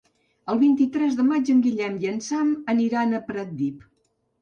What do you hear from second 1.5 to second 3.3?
en Guillem i en Sam aniran a